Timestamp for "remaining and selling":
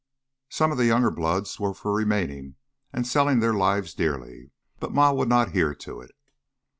1.93-3.39